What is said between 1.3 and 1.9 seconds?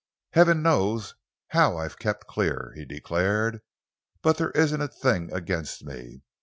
how